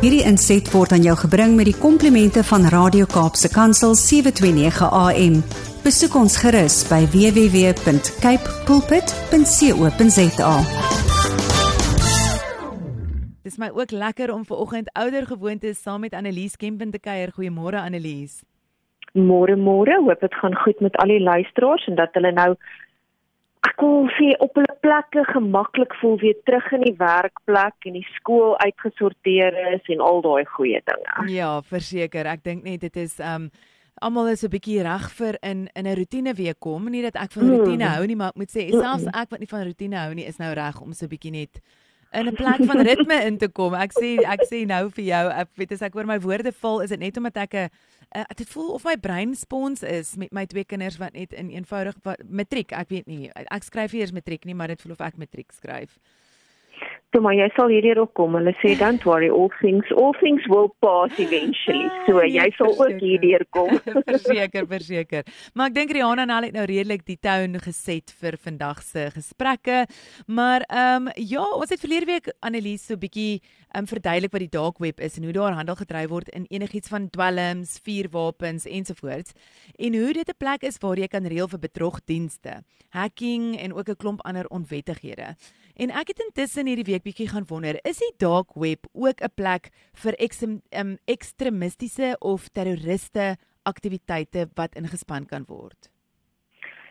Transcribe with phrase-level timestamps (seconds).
[0.00, 5.34] Hierdie inset word aan jou gebring met die komplimente van Radio Kaapse Kansel 729 AM.
[5.84, 10.54] Besoek ons gerus by www.cape pulpit.co.za.
[13.44, 17.36] Dis my ook lekker om ver oggend ouer gewoontes saam met Annelies Kempen te kuier.
[17.36, 18.40] Goeiemôre Annelies.
[19.12, 22.54] Môre môre, hoop dit gaan goed met al die luisteraars en dat hulle nou
[23.68, 28.06] ek wil sê op hulle plekke gemaklik voel weer terug in die werkplek en die
[28.16, 31.28] skool uitgesorteer is en al daai goeie dinge.
[31.32, 32.26] Ja, verseker.
[32.26, 33.50] Ek dink net dit is um
[34.00, 36.88] almal is 'n bietjie reg vir in in 'n rotine weer kom.
[36.90, 37.56] Nie dat ek van Mm.
[37.58, 40.24] rotine hou nie, maar ek moet sê selfs ek wat nie van rotine hou nie,
[40.26, 41.60] is nou reg om so 'n bietjie net
[42.12, 43.74] in 'n plek van ritme in te kom.
[43.74, 46.80] Ek sê ek sê nou vir jou, ek weet as ek oor my woorde val,
[46.80, 47.68] is dit net omdat ek 'n
[48.16, 51.50] uh, dit voel of my brein spons is met my twee kinders wat net in
[51.50, 53.30] eenvoudig wat, matriek, ek weet nie.
[53.34, 55.98] Ek skryf nie eers matriek nie, maar dit voel of ek matriek skryf.
[57.10, 58.36] Toe maar jy sal hierdie ook kom.
[58.38, 61.88] Hulle sê don't worry, all things all things will pass eventually.
[62.06, 63.72] So Ja, jy sal ook hierdeur kom.
[64.12, 65.24] verseker, verseker.
[65.54, 69.08] Maar ek dink Rihanna en al het nou redelik die toon geset vir vandag se
[69.16, 69.86] gesprekke.
[70.30, 74.44] Maar ehm um, ja, ons het verlede week Annelies so bietjie ehm um, verduidelik wat
[74.46, 78.66] die dark web is en hoe daar handel gedryf word in enigiets van dwelms, vuurwapens
[78.70, 79.34] ensovoorts
[79.78, 83.88] en hoe dit 'n plek is waar jy kan reël vir bedrogdienste, hacking en ook
[83.88, 85.34] 'n klomp ander onwettighede.
[85.80, 89.34] En ek het intussen hierdie week bietjie gaan wonder, is die dark web ook 'n
[89.34, 89.70] plek
[90.02, 95.90] vir eksem, um, ekstremistiese of terroriste aktiwiteite wat ingespan kan word?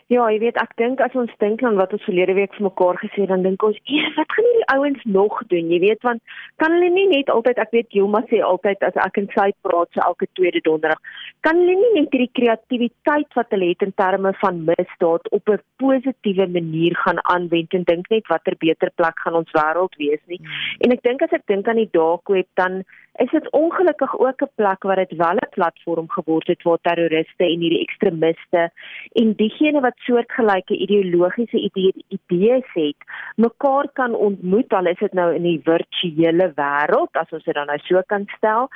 [0.10, 2.98] Ja, jy weet ek dink as ons dink aan wat ons verlede week vir mekaar
[2.98, 6.22] gesê het, dan dink ons, "Ja, wat gaan hierdie ouens nog doen?" Jy weet want
[6.58, 9.90] kan hulle nie net altyd ek weet Joma sê altyd as ek en sy praat
[9.94, 10.98] so elke tweede donderdag,
[11.42, 15.62] kan hulle nie net hierdie kreatiwiteit wat hulle het in terme van misdaad op 'n
[15.78, 20.42] positiewe manier gaan aanwend en dink net watter beter plek gaan ons wêreld wees nie.
[20.82, 22.84] En ek dink as ek dink aan die dark web dan
[23.20, 27.44] is dit ongelukkig ook 'n plek waar dit wel 'n platform geword het waar terroriste
[27.44, 28.72] en hierdie ekstremiste
[29.14, 35.27] en diegene wat soortgelyke ideologiese ide idees het, mekaar kan ontmoet al is dit nou
[35.36, 38.70] in die virtuele wêreld as ons dit dan nou so kan stel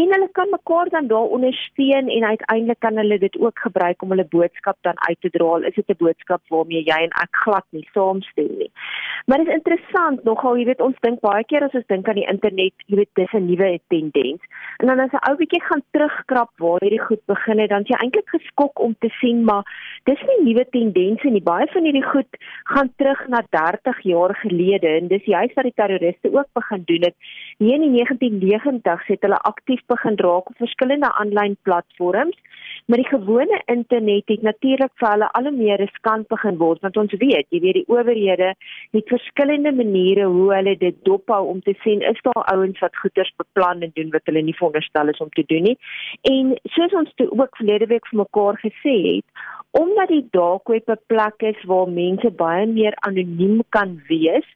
[0.00, 4.14] en hulle kan mekaar dan daar ondersteun en uiteindelik kan hulle dit ook gebruik om
[4.14, 5.58] hulle boodskap dan uit te dra.
[5.68, 8.70] Is dit 'n boodskap waarmee jy en ek glad nie saamstem nie.
[9.26, 12.20] Maar dit is interessant nogal, jy weet ons dink baie keer as ons dink aan
[12.20, 14.42] die internet, jy weet dis 'n nuwe tendens.
[14.78, 17.88] En dan as 'n ou bietjie gaan terugkrap waar hierdie goed begin het, dan is
[17.88, 19.64] jy eintlik geskok om te sien maar
[20.08, 21.42] dis nie nuwe tendense nie.
[21.42, 22.38] Baie van hierdie goed
[22.72, 27.08] gaan terug na 30 jaar gelede en dis juist wat die terroriste ook begin doen
[27.08, 27.16] het.
[27.58, 32.38] Hier in die 1990s het hulle aktief begin raak op verskillende aanlyn platforms.
[32.86, 36.96] Maar die gewone internet het natuurlik vir hulle al hoe meer riskant begin word want
[37.02, 38.52] ons weet, jy weet die owerhede
[38.96, 43.32] het verskillende maniere hoe hulle dit dophou om te sien is daar ouens wat goeders
[43.42, 45.76] beplan en doen wat hulle nie veronderstel is om te doen nie.
[46.32, 50.88] En soos ons toe ook verlede week vir mekaar gesê het, omdat die dark web
[50.88, 54.46] 'n plek is waar mense baie meer anoniem kan wees,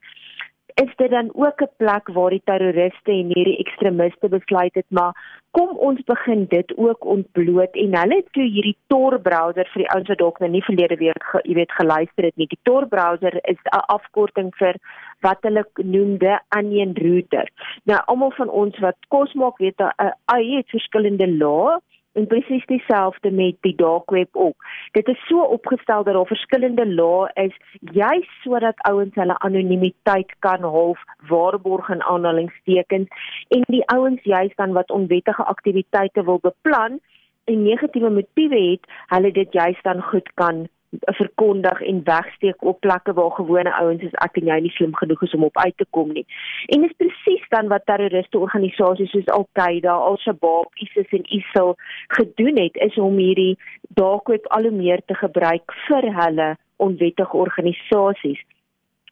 [0.74, 5.14] is dit dan ook 'n plek waar die terroriste en hierdie ekstremiste besluit het maar
[5.50, 9.90] kom ons begin dit ook ontbloot en hulle het toe hierdie Tor browser vir die
[9.94, 12.48] ouens wat dalk nou nie verlede week ge, jy weet geluister het nie.
[12.50, 14.74] Die Tor browser is 'n afkorting vir
[15.20, 17.48] wat hulle noemde onion router.
[17.84, 21.78] Nou almal van ons wat kos maak weet 'n AI het verskillende lae
[22.14, 24.66] en presies dieselfde met die dark web ook.
[24.92, 27.56] Dit is so opgestel dat daar verskillende lae is
[27.92, 33.08] juis sodat ouens hulle anonimiteit kan half waarborg in aanhalingstekens
[33.48, 37.00] en die ouens juis dan wat onwettige aktiwiteite wil beplan
[37.44, 40.68] en negatiewe motiewe het, hulle dit juis dan goed kan
[41.00, 45.22] verkondig en wegsteek op plekke waar gewone ouens soos ek en jy nie slim genoeg
[45.22, 46.26] is om op uit te kom nie.
[46.66, 51.74] En dit is presies dan wat terroriste organisasies soos Al-Qaeda, Al-Shabaab, ISIS en ISIL
[52.18, 53.54] gedoen het is om hierdie
[54.00, 58.42] dark web al hoe meer te gebruik vir hulle onwettige organisasies.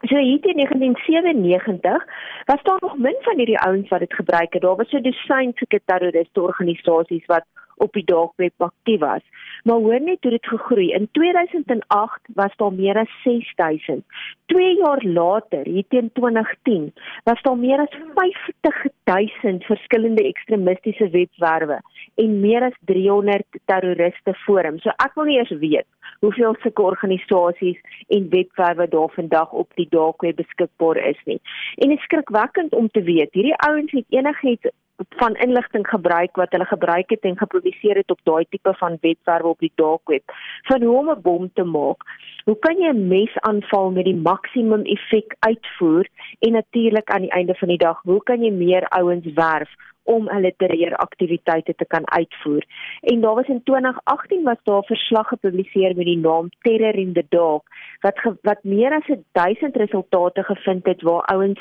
[0.02, 2.06] So hier teen 1997
[2.44, 4.62] was daar nog min van hierdie ouens wat dit gebruik het.
[4.62, 7.44] Daar was so dosyn sulke terroriste organisasies wat
[7.82, 9.24] op die dark web aktief was.
[9.62, 10.90] Maar hoor net hoe dit gegroei.
[10.92, 14.04] In 2008 was daar meer as 6000.
[14.46, 16.92] 2 jaar later, hier teen 2010,
[17.24, 21.80] was daar meer as 50000 verskillende ekstremistiese webwerwe
[22.14, 24.82] en meer as 300 terroriste forums.
[24.82, 25.88] So ek wil nie eers weet
[26.22, 31.40] hoeveel sulke organisasies en webwerwe daar vandag op die dark web beskikbaar is nie.
[31.74, 34.70] En dit is skrikwekkend om te weet, hierdie ouens het enigiets
[35.08, 39.48] van inligting gebruik wat hulle gebruik het en gepubliseer het op daai tipe van webwerwe
[39.48, 42.00] op die dark web van hoe om 'n bom te maak.
[42.44, 46.08] Hoe kan jy 'n mesaanval met die maksimum effek uitvoer
[46.38, 49.70] en natuurlik aan die einde van die dag, hoe kan jy meer ouens werf
[50.02, 52.64] om hulle terreuraktiwiteite te kan uitvoer.
[53.00, 57.26] En daar was in 2018 was daar verslag gepubliseer met die naam Terror in the
[57.28, 57.62] Dark
[58.00, 61.60] wat ge, wat meer as 1000 resultate gevind het waar ouens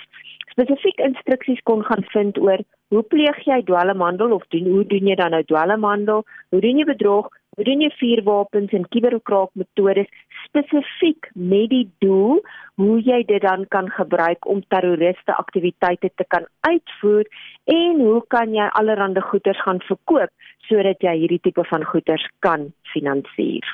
[0.51, 5.15] spesifiek instruksies kon gaan vind oor hoe pleeg jy dwelmhandel of doen hoe doen jy
[5.15, 6.25] dan nou dwelmhandel?
[6.51, 7.29] Hoe doen jy bedrog?
[7.55, 10.11] Hoe doen jy vuurwapens en kuberkraakmetodes
[10.45, 12.39] spesifiek met die doel
[12.81, 17.27] hoe jy dit dan kan gebruik om terroriste aktiwiteite te kan uitvoer
[17.75, 20.31] en hoe kan jy allerlei goederes gaan verkoop
[20.67, 23.67] sodat jy hierdie tipe van goederes kan finansier.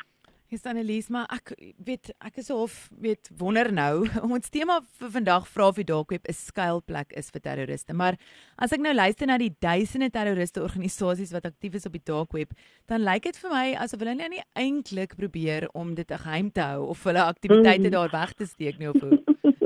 [0.48, 1.50] Hier staan Elise, maar ek
[1.84, 4.08] weet ek is hof weet wonder nou.
[4.38, 7.92] Ons tema vir vandag vra of die dalk web 'n skuilplek is vir terroriste.
[7.92, 8.16] Maar
[8.56, 12.32] as ek nou luister na die duisende terroriste organisasies wat aktief is op die dark
[12.32, 12.56] web,
[12.88, 16.88] dan lyk dit vir my asof hulle nie eintlik probeer om dit geheim te hou
[16.96, 17.96] of hulle aktiwiteite mm.
[18.00, 19.20] daar weg te steek nie of hoe.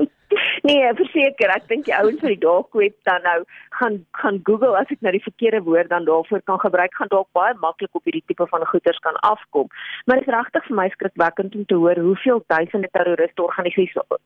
[0.62, 3.40] Nee, verseker, ek dink die ouens van die dark web dan nou
[3.80, 7.26] gaan gaan Google as ek nou die verkeerde woord dan daarvoor kan gebruik, gaan dalk
[7.34, 9.66] baie maklik op hierdie tipe van goederes kan afkom.
[10.06, 13.42] Maar dit is regtig vir my skrikwekkend om te hoor hoeveel duisende terroriste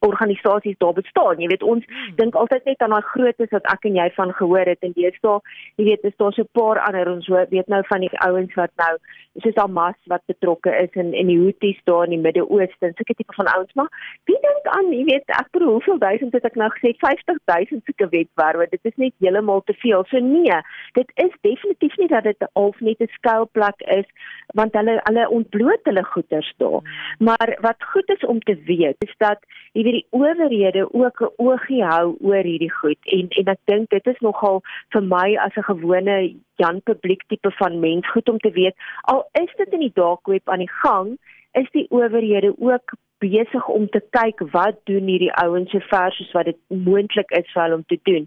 [0.04, 1.40] organisasies daar bestaan.
[1.40, 2.16] Jy weet ons hmm.
[2.20, 5.20] dink altyd net aan daai grootes wat ek en jy van gehoor het en dis
[5.24, 5.40] daar,
[5.80, 8.76] jy weet, is daar so 'n paar ander ons weet nou van die ouens wat
[8.76, 8.92] nou
[9.40, 13.32] soos Hamas wat betrokke is in in die Houthis daar in die Midde-Ooste, sulke tipe
[13.36, 13.88] van ouens, maar
[14.24, 17.84] wie dink aan, jy weet, ek bedoel hoeveel duisende duisend het ek nou gesê 50000
[17.84, 20.04] sulke webwerwe dit is net heeltemal te veel.
[20.10, 20.60] So nee
[20.94, 24.06] dit is definitief nie dat dit half net 'n skuilplek is
[24.54, 26.82] want hulle hulle ontbloot hulle goeders daar.
[27.18, 29.38] Maar wat goed is om te weet is dat
[29.72, 32.98] weet die owerhede ook 'n oogie hou oor hierdie goed.
[33.04, 37.50] En en ek dink dit is nogal vir my as 'n gewone Jan publiek tipe
[37.50, 40.76] van mens goed om te weet al is dit in die dark web aan die
[40.82, 41.18] gang
[41.52, 46.32] is die owerhede ook besig om te kyk wat doen hierdie ouens so ver soos
[46.36, 48.24] wat dit moontlik is vir hulle om te doen.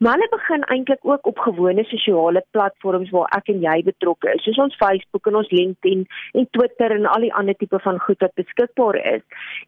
[0.00, 4.44] Maar hulle begin eintlik ook op gewone sosiale platforms waar ek en jy betrokke is,
[4.46, 6.04] soos ons Facebook en ons LinkedIn
[6.40, 9.24] en Twitter en al die ander tipe van goed wat beskikbaar is.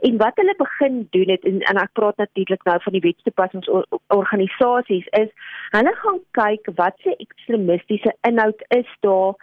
[0.08, 5.10] En wat hulle begin doen het en, en ek praat natuurlik nou van die wetstoepassingsorganisasies
[5.22, 5.30] is
[5.74, 9.34] hulle gaan kyk wat se ekstremistiese inhoud is daar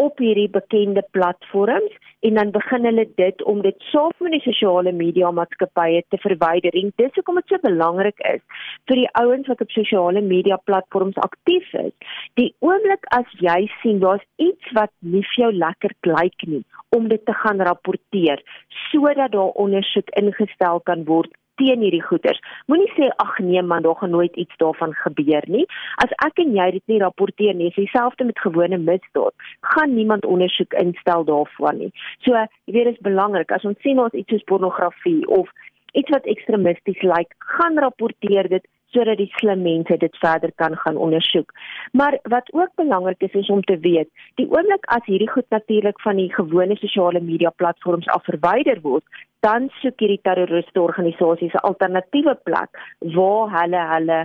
[0.00, 4.92] op hierdie bekende platforms en dan begin hulle dit om dit saam met die sosiale
[4.92, 6.76] media maatskappye te verwyder.
[6.80, 8.42] En dis hoekom dit so belangrik is
[8.88, 11.94] vir die ouens wat op sosiale media platforms aktief is.
[12.40, 16.64] Die oomblik as jy sien daar's iets wat nie vir jou lekker klink nie,
[16.96, 18.42] om dit te gaan rapporteer
[18.90, 22.40] sodat daar ondersoek ingestel kan word teen hierdie goeters.
[22.72, 25.66] Moenie sê ag nee man, daar gaan nooit iets daarvan gebeur nie.
[26.04, 29.48] As ek en jy dit nie rapporteer nie, is dieselfde met gewone misdaad.
[29.74, 31.92] Gaan niemand ondersoek instel daarvan nie.
[32.24, 32.36] So,
[32.66, 35.50] jy weet dit is belangrik as ons sien ons iets soos pornografie of
[35.98, 40.76] iets wat ekstremisties lyk, like, gaan rapporteer dit sodat die slim mense dit verder kan
[40.82, 41.52] gaan ondersoek.
[41.92, 46.00] Maar wat ook belangrik is is om te weet, die oomblik as hierdie goed natuurlik
[46.02, 49.04] van die gewone sosiale media platforms af verwyder word,
[49.46, 52.70] dan soek hierdie terroriste organisasies 'n alternatiewe plek
[53.16, 54.18] waar hulle hulle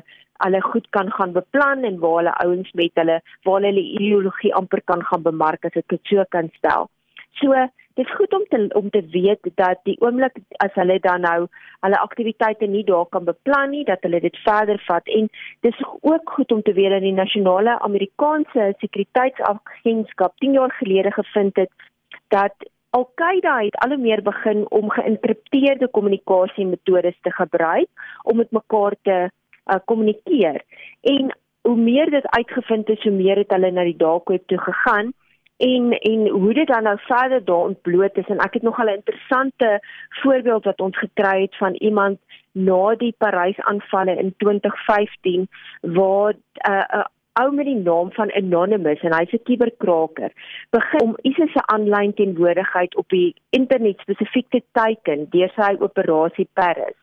[0.44, 4.82] hulle goed kan gaan beplan en waar hulle ouens met hulle waar hulle ideologie amper
[4.82, 6.90] kan gaan bemark as ek dit so kan stel.
[7.40, 7.52] So
[7.96, 10.36] dit is goed om te om te weet dat die oomblik
[10.66, 11.48] as hulle dan nou
[11.86, 15.30] hulle aktiwiteite nie daar kan beplan nie dat hulle dit verder vat en
[15.68, 21.56] dis ook goed om te weet dat die nasionale Amerikaanse sekuriteitsagentskap 10 jaar gelede gevind
[21.56, 21.72] het
[22.28, 27.90] dat Al-Qaeda het al meer begin om geïnkripteerde kommunikasiemetodes te gebruik
[28.24, 30.62] om met mekaar te uh, kommunikeer.
[31.02, 34.60] En hoe meer dit uitgevind is hoe meer het hulle na die dark web toe
[34.68, 35.12] gegaan
[35.58, 38.28] en en hoe dit dan nou verder daar ontbloot is.
[38.28, 42.20] En ek het nog 'n interessante voorbeeld wat ons gekry het van iemand
[42.52, 45.48] na die Parys aanvalle in 2015
[45.82, 47.06] waar 'n uh, 'n uh,
[47.42, 50.32] ou met die naam van Anonymous en hy's 'n kuberkraker
[50.72, 56.48] begin om ISIS se aanlyn teenwoordigheid op die internet spesifiek te teiken deur sy operasie
[56.54, 56.98] Paris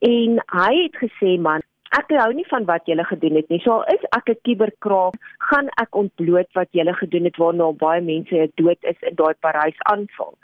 [0.00, 1.62] en hy het gesê man
[1.98, 3.60] ek hou nie van wat julle gedoen het nie.
[3.64, 5.14] So al is ek 'n kuberkraak,
[5.50, 9.78] gaan ek ontbloot wat julle gedoen het waarna baie mense dood is in daai Parys
[9.92, 10.34] aanval.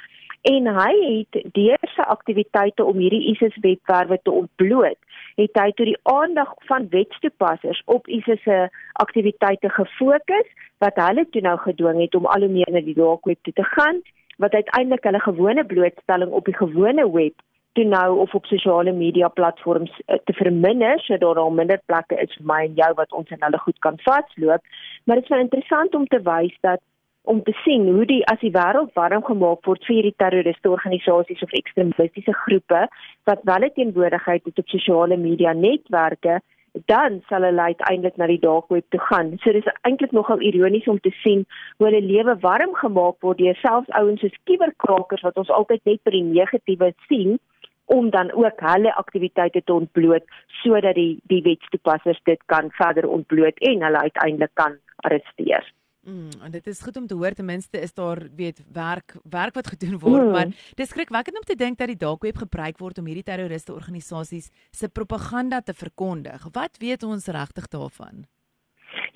[0.47, 4.99] En hy het deur sy aktiwiteite om hierdie ISIS webwerwe te ontbloot,
[5.41, 8.59] het hy tot die aandag van wetstoepassers op ISIS se
[9.03, 10.53] aktiwiteite gefokus
[10.85, 13.57] wat hulle toe nou gedwing het om al hoe meer na die dark web toe
[13.59, 13.99] te gaan
[14.45, 17.43] wat uiteindelik hulle gewone blootstelling op die gewone web
[17.77, 22.37] toe nou of op sosiale media platforms uh, te verminder sodat daar minder plekke is
[22.39, 24.63] vir my en jou wat ons en hulle goed kan vasloop.
[25.05, 26.81] Maar dit is wel interessant om te wys dat
[27.27, 31.43] om te sien hoe die as die wêreld warm gemaak word vir hierdie terroriste organisasies
[31.47, 32.83] of ekstremistiese groepe
[33.31, 36.41] wat wel 'n teenwoordigheid het op sosiale media netwerke
[36.85, 39.39] dan sal hulle uiteindelik na die dark web toe gaan.
[39.43, 43.59] So dis eintlik nogal ironies om te sien hoe hulle lewe warm gemaak word deur
[43.63, 47.39] selfs ouens soos kuberkrakers wat ons altyd net vir die negatiewe sien
[47.87, 50.25] om dan ook hulle aktiwiteite te ontbloot
[50.63, 55.65] sodat die die wetstoepassers dit kan verder ontbloot en hulle uiteindelik kan arresteer.
[56.07, 59.55] Mm, en dit is goed om te hoor ten minste is daar weet werk werk
[59.59, 60.31] wat gedoen word, mm.
[60.31, 60.47] maar
[60.79, 64.53] dis skrikwekkend om te dink dat die dark web gebruik word om hierdie terroriste organisasies
[64.71, 66.47] se propaganda te verkondig.
[66.53, 68.23] Wat weet ons regtig daarvan?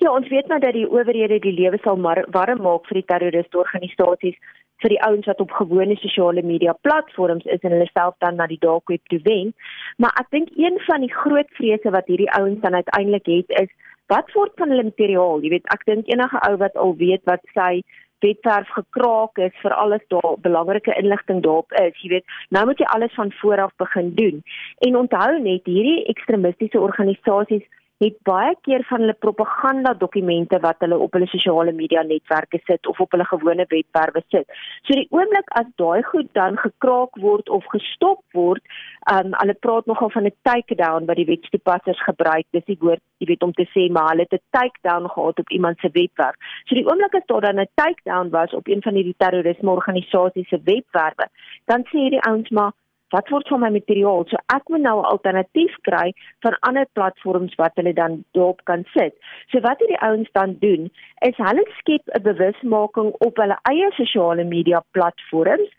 [0.03, 2.01] Ja, ons weet maar dat die owerhede die lewe sal
[2.35, 4.35] warm maak vir die terroriste organisasies
[4.81, 8.49] vir die ouens wat op gewone sosiale media platforms is en hulle self dan na
[8.51, 9.53] die dark web toe wen.
[10.01, 13.71] Maar ek dink een van die groot vrese wat hierdie ouens dan uiteindelik het is
[14.11, 15.43] wat word van hulle materiaal?
[15.43, 17.81] Jy weet, ek dink enige ou wat al weet wat sy
[18.21, 22.89] webwerf gekraak is vir alles daar belangrike inligting daarop is, jy weet, nou moet jy
[22.93, 24.43] alles van voor af begin doen.
[24.87, 27.65] En onthou net hierdie ekstremistiese organisasies
[28.01, 32.87] het baie keer van hulle propaganda dokumente wat hulle op hulle sosiale media netwerke sit
[32.89, 34.49] of op hulle gewone webwerwe sit.
[34.87, 38.65] So die oomblik as daai goed dan gekraak word of gestop word,
[39.13, 42.45] um hulle praat nogal van 'n takedown wat die wetstoepassers gebruik.
[42.51, 45.49] Dis die woord, jy weet om te sê maar hulle het 'n takedown gehad op
[45.49, 46.35] iemand se webwerf.
[46.65, 50.47] So die oomblik as daar dan 'n takedown was op een van hierdie terrorisme organisasies
[50.47, 51.29] se webwerwe,
[51.65, 52.71] dan sê hierdie ouens maar
[53.11, 54.25] wat word van my materiaal?
[54.29, 56.13] So ek moet nou 'n alternatief kry
[56.43, 59.13] van ander platforms wat hulle dan daarop kan sit.
[59.51, 60.91] So wat hierdie ouens dan doen,
[61.27, 65.69] is hulle skep 'n bewusmaking op hulle eie sosiale media platforms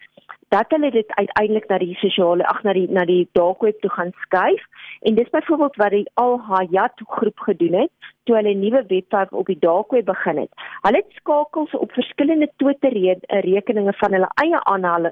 [0.53, 3.91] dat hulle dit uiteindelik na die sosiale ag na die na die dark web toe
[3.91, 4.65] gaan skuif
[5.09, 7.91] en dis byvoorbeeld wat die Al Hayat groep gedoen het
[8.25, 10.53] toe hulle 'n nuwe webwerf op die dark web begin het.
[10.83, 12.93] Hulle het skakels op verskillende Twitter
[13.49, 14.61] rekeninge van hulle eie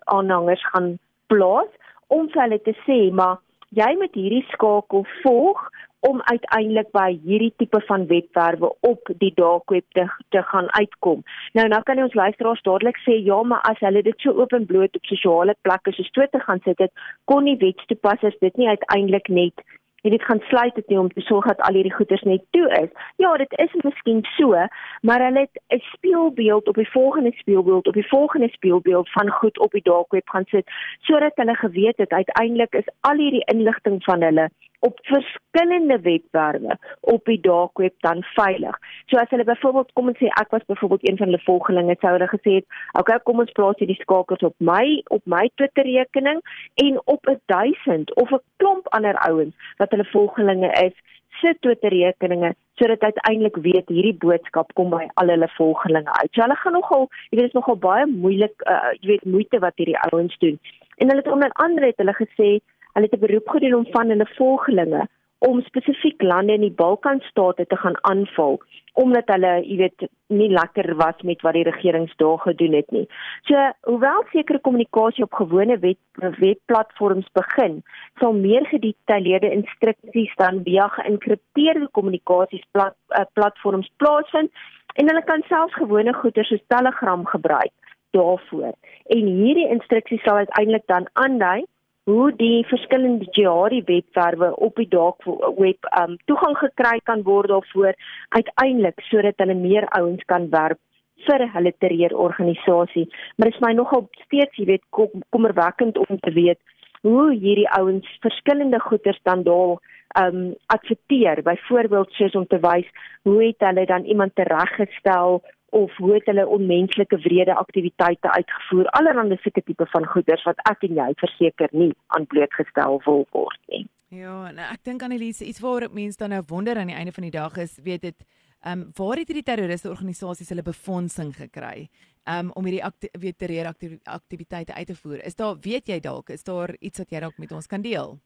[0.05, 1.73] aanhangers gaan plaas
[2.17, 3.39] om vir hulle te sê maar
[3.79, 5.69] jy moet hierdie skakel volg
[6.09, 11.21] om uiteindelik by hierdie tipe van webwerwe op die dark web te, te gaan uitkom.
[11.59, 15.11] Nou nou kan ons luisteraars dadelik sê ja, maar as hulle dit so openbloot op
[15.13, 19.67] sosiale plekke soos Twitter gaan sit dit, kon nie wetstoepassers dit nie uiteindelik net
[20.03, 22.69] en dit gaan sluit dit nie om te sorg dat al hierdie goeders net toe
[22.83, 22.91] is.
[23.17, 24.67] Ja, dit is miskien so,
[25.01, 29.59] maar hulle het 'n speelbeeld op die volgende speelbeeld op die volgende speelbeeld van goed
[29.59, 34.05] op die dark web gaan sit sodat hulle geweet het uiteindelik is al hierdie inligting
[34.05, 34.51] van hulle
[34.81, 38.79] op verskillende webwerwe op die dark web dan veilig.
[39.07, 42.13] So as hulle byvoorbeeld kom en sê ek was byvoorbeeld een van hulle volgelinge, sou
[42.13, 45.85] hulle gesê het, "Oké, okay, kom ons plaas hierdie skakels op my op my Twitter
[45.85, 46.41] rekening
[46.75, 50.97] en op 'n 1000 of 'n klomp ander ouens wat hulle volgelinge is."
[51.41, 56.33] sit Twitter rekeninge sodat uiteindelik weet hierdie boodskap kom by al hulle volgelinge uit.
[56.33, 59.77] So hulle gaan nogal, jy weet, is nogal baie moeilik, uh, jy weet, moeite wat
[59.77, 60.57] hierdie ouens doen.
[60.97, 62.51] En hulle het onder andere het hulle gesê
[62.93, 65.09] Hulle het 'n beroep gedoen om van hulle volgelinge
[65.41, 68.61] om spesifiek lande in die Balkanstate te gaan aanval
[69.01, 70.05] omdat hulle, jy weet,
[70.35, 73.07] nie lekker was met wat die regerings daar gedoen het nie.
[73.49, 73.57] So,
[73.89, 75.99] hoewel sekere kommunikasie op gewone web
[76.43, 77.79] webplatforms begin,
[78.21, 84.51] sal meer gedetailleerde instruksies dan via geïnkripteerde kommunikasies plat, uh, platforms plaasvind
[84.99, 88.75] en hulle kan selfs gewone goeder soos Telegram gebruik daarvoor.
[89.07, 91.65] En hierdie instruksies sal uiteindelik dan aandui
[92.11, 95.27] hoe die verskillende jihadi webwerwe op die dark
[95.59, 97.95] web um toegang gekry kan word daarvoor
[98.39, 100.81] uiteindelik sodat hulle meer ouens kan werp
[101.27, 103.07] vir hulle terreurorganisasie.
[103.37, 106.61] Maar dit is my nogal steeds, jy weet, kom, kommerwekkend om te weet
[107.05, 109.79] hoe hierdie ouens verskillende goeders dan daar
[110.21, 110.41] um
[110.75, 111.43] adverteer.
[111.47, 112.89] Byvoorbeeld soos om te wys
[113.29, 119.39] hoe het hulle dan iemand tereggestel of hoe het hulle onmenslike wrede aktiwiteite uitgevoer allerhande
[119.43, 123.87] sulke tipe van goeders wat ek en jy verseker nie aan blootgestel wil word nie.
[124.11, 127.29] Ja, nou ek dink Annelise iets waar mense dan nou wonder aan die einde van
[127.29, 128.25] die dag is, weet dit,
[128.61, 131.89] ehm um, waar het hierdie terroriste organisasies hulle befondsing gekry?
[132.29, 133.71] Um, om hierdie akti weet terreur
[134.05, 135.23] aktiwiteite uit te voer.
[135.25, 138.19] Is daar weet jy dalk is daar iets wat jy dalk met ons kan deel?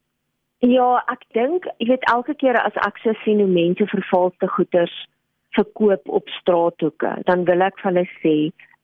[0.65, 4.95] Ja, ek dink jy weet elke keer as ek so sien hoe mense vervalste goederes
[5.57, 8.37] verkoop op straathoeke, dan wil ek vir hulle sê,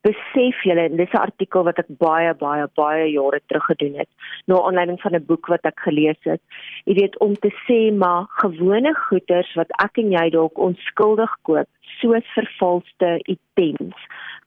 [0.07, 4.09] besef julle, dis 'n artikel wat ek baie baie baie jare terug gedoen het,
[4.47, 6.41] na aanleiding van 'n boek wat ek gelees het.
[6.87, 11.69] Jy weet om te sê maar gewone goederes wat ek en jy dalk onskuldig koop,
[12.01, 13.99] soos vervalste items,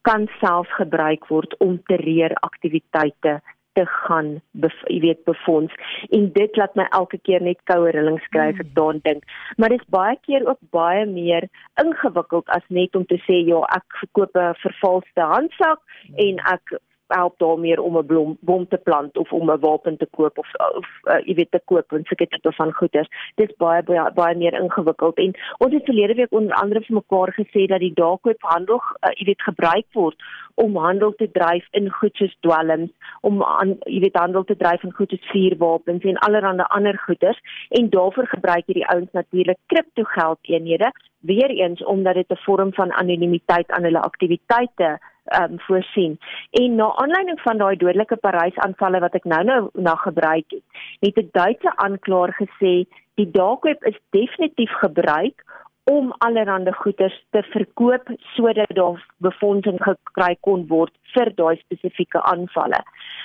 [0.02, 3.42] kan self gebruik word om terreur aktiwiteite
[3.74, 4.30] te gaan
[4.62, 5.74] jy weet befonds
[6.18, 8.76] en dit laat my elke keer net koue rillings kry as ek hmm.
[8.80, 9.28] daaraan dink
[9.58, 11.50] maar dit is baie keer ook baie meer
[11.84, 16.18] ingewikkeld as net om te sê ja ek verkoop 'n vervalste handsak hmm.
[16.28, 16.76] en ek
[17.08, 20.48] help daarmee om 'n blom bom te plant of om 'n wapen te koop of
[20.76, 23.10] of uh, jy weet te koop en sulke tipe van goederes.
[23.36, 25.18] Dit is baie baie baie meer ingewikkeld.
[25.18, 29.26] En ons het verlede week onder andere vir mekaar gesê dat die daakoophandel uh, jy
[29.26, 30.16] weet gebruik word
[30.56, 32.92] om handel te dryf in goed soos dwelms,
[33.22, 37.40] om aan jy weet handel te dryf in goed soos vuurwapens en allerlei ander goederes
[37.70, 43.72] en daarvoor gebruik hierdie ouens natuurlik kriptogeldeenhede weer eens omdat dit 'n vorm van anonimiteit
[43.72, 46.20] aan hulle aktiwiteite ehm um, voorsien.
[46.52, 50.64] En na aanleiding van daai dodelike Parys-aanvalle wat ek nou-nou na gebruik het,
[51.00, 55.44] het 'n Duitse aanklaer gesê die dark web is definitief gebruik
[55.84, 62.80] om allerlei goederes te verkoop sodat daar befondsing gekry kon word vir daai spesifieke aanvalle.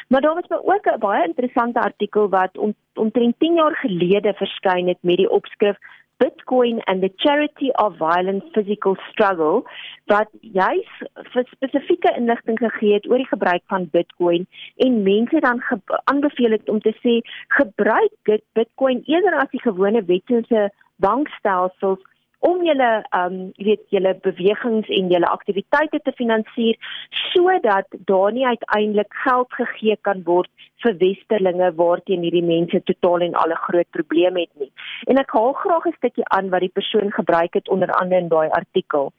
[0.09, 2.59] Maar daar was ook 'n baie interessante artikel wat
[2.95, 5.77] omtrent 10 jaar gelede verskyn het met die opskrif
[6.23, 9.63] Bitcoin and the Charity of Violent Physical Struggle
[10.11, 10.91] wat juis
[11.33, 14.47] vir spesifieke inligting gegee het oor die gebruik van Bitcoin
[14.87, 15.63] en mense dan
[16.05, 17.19] aanbeveel het om te sê
[17.61, 22.03] gebruik Bitcoin eerder as die gewone wetse bankstelsels
[22.47, 26.77] om julle um jy weet julle bewegings en julle aktiwiteite te finansier
[27.33, 30.51] sodat daar nie uiteindelik geld gegee kan word
[30.85, 34.71] vir westerlinge waarteen hierdie mense totaal en al 'n groot probleem het nie.
[35.07, 38.29] En ek haal graag 'n stukkie aan wat die persoon gebruik het onder andere in
[38.29, 39.13] daai artikel.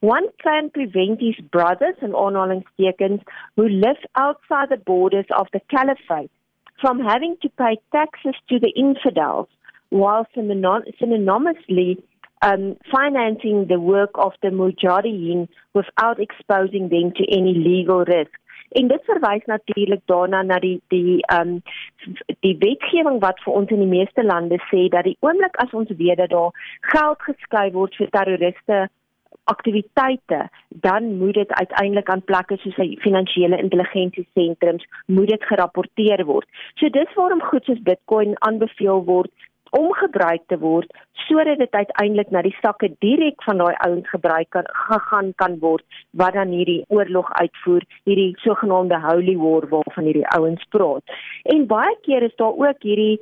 [0.00, 3.22] One can prevent his brothers and aanhalingstekens
[3.54, 6.30] who live outside the borders of the caliphate
[6.76, 9.48] from having to pay taxes to the infidels
[9.88, 11.98] while synonymously
[12.42, 18.38] um, financing the work of the Mujahideen without exposing them to any legal risk.
[18.68, 21.62] En dit verwys natuurlik daarna na die die ehm um,
[22.40, 25.90] die wetgewing wat vir ons in die meeste lande sê dat die oomblik as ons
[25.96, 28.88] weet dat daar geld geskei word vir terroriste
[29.44, 36.24] aktiwiteite dan moet dit uiteindelik aan plekke soos hy finansiële intelligensie sentrums moet dit gerapporteer
[36.24, 36.48] word.
[36.74, 39.30] So dis waarom goed soos Bitcoin aanbeveel word
[39.78, 40.92] om gebruik te word
[41.26, 45.84] sodat dit uiteindelik na die sakke direk van daai ouens gebruik kan gegaan kan word
[46.22, 51.16] wat dan hierdie oorlog uitvoer, hierdie sogenaamde holy war waarvan hierdie ouens praat.
[51.54, 53.18] En baie keer is daar ook hierdie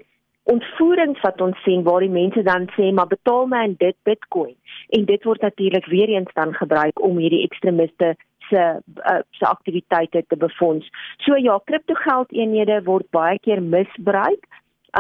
[0.53, 4.55] ontvoerings wat ons sien waar die mense dan sê maar betaal my in dit Bitcoin
[4.97, 8.13] en dit word natuurlik weer eens dan gebruik om hierdie ekstremiste
[8.51, 10.91] se uh, se aktiwiteite te befonds.
[11.25, 14.45] So ja, kriptogeldeenhede word baie keer misbruik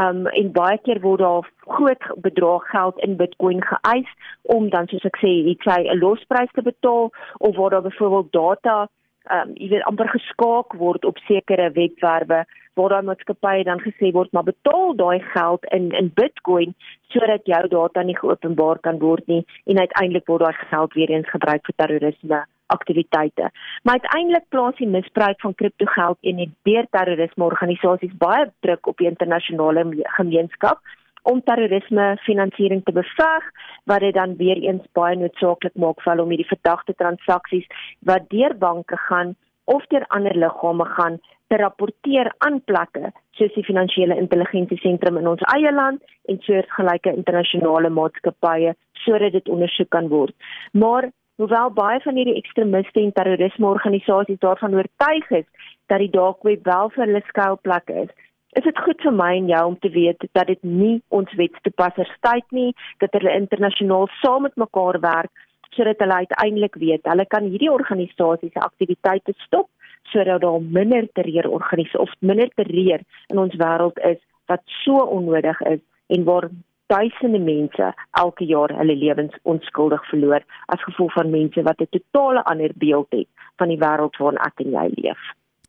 [0.00, 4.10] um en baie keer word daar groot bedrag geld in Bitcoin geëis
[4.42, 8.32] om dan soos ek sê, iets hy 'n losprys te betaal of word daar byvoorbeeld
[8.32, 8.88] data
[9.30, 14.32] um jy weet amper geskaak word op sekere webwerwe waar daai maatskappye dan gesê word
[14.32, 16.74] maar betaal daai geld in in Bitcoin
[17.14, 19.44] sodat jou data nie geopenbaar kan word nie.
[19.66, 22.44] En uiteindelik word daai geld weer eens gebruik vir terrorisme
[22.76, 23.50] aktiwiteite.
[23.82, 29.00] Maar uiteindelik plaas die misbruik van kriptogeld en die deur terrorisme organisasies baie druk op
[29.00, 29.86] die internasionale
[30.18, 30.82] gemeenskap
[31.24, 33.46] om terrorisme finansiering te beveg
[33.90, 37.68] wat dit dan weer eens baie noodsaaklik maak vir hulle om hierdie verdagte transaksies
[38.10, 39.32] wat deur banke gaan
[39.64, 45.30] of deur ander liggame gaan te rapporteer aan plekke soos die finansiële intelligensie sentrum in
[45.32, 50.34] ons eie land en soortgelyke internasionale maatskappye sodat dit ondersoek kan word.
[50.72, 51.10] Maar
[51.42, 55.46] Hoewel baie van hierdie ekstremiste en terrorismeorganisasies daarvan oortuig is
[55.90, 58.12] dat die dark web wel vir hulle skuilplek is,
[58.54, 62.12] is dit goed vir my en jou om te weet dat dit nie ons wetstoepassers
[62.26, 62.68] tyd nie,
[63.02, 65.42] dat hulle internasionaal saam met mekaar werk
[65.74, 69.66] sodat hulle uiteindelik weet hulle kan hierdie organisasies se aktiwiteite stop
[70.12, 73.02] sodat daar minder terreur organiseer of minder terreur
[73.34, 75.82] in ons wêreld is wat so onnodig is
[76.14, 76.46] en waar
[76.86, 82.44] duisende mense elke jaar hulle lewens onskuldig verloor as gevolg van mense wat 'n totale
[82.44, 85.22] ander beeld het van die wêreld waarin ek en jy leef.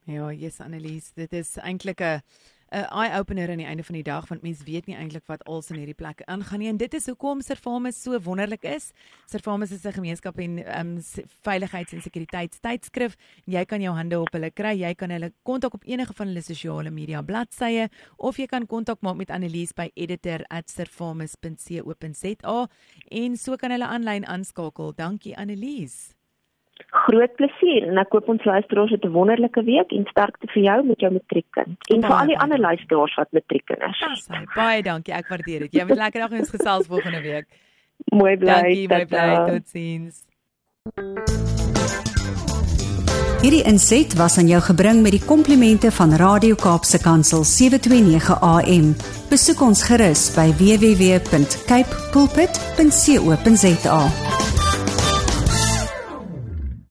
[0.05, 2.21] Ja, yes Annelies, dit is eintlik 'n
[2.71, 5.43] 'n eye opener aan die einde van die dag want mense weet nie eintlik wat
[5.45, 8.91] als in hierdie plekke aangaan nie en dit is hoekom Servamus so wonderlik is.
[9.25, 10.97] Servamus is 'n gemeenskap en um
[11.47, 14.79] veiligheids- en sekuriteitstydskrif jy kan jou hande op hulle kry.
[14.79, 19.01] Jy kan hulle kontak op enige van hulle sosiale media bladsye of jy kan kontak
[19.01, 22.67] maak met Annelies by editor@servamus.co.za
[23.11, 24.95] en so kan hulle aanlyn aanskakel.
[24.95, 26.14] Dankie Annelies
[27.05, 30.99] groot plesier en ek koop ons luisteraars 'n wonderlike week en sterkte vir jou met
[30.99, 34.27] jou matriekkind en vir al die ander luisteraars wat matriekkinders is.
[34.55, 35.73] Baie dankie, ek waardeer dit.
[35.73, 37.45] Jy moet lekker dag ons gesels volgende week.
[38.11, 38.45] Mooi bly.
[38.45, 39.45] Dankie, mooi bly.
[39.47, 40.25] Totsiens.
[43.45, 48.95] Hierdie inset was aan jou gebring met die komplimente van Radio Kaapse Kansel 729 AM.
[49.29, 53.99] Besoek ons gerus by www.cape pulpit.co.za.